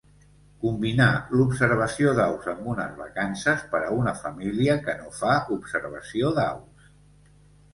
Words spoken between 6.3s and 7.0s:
d'aus.